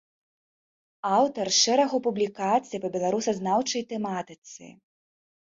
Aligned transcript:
Аўтар 1.17 1.47
шэрагу 1.63 1.97
публікацый 2.07 2.81
па 2.87 2.93
беларусазнаўчай 2.97 3.87
тэматыцы. 3.93 4.73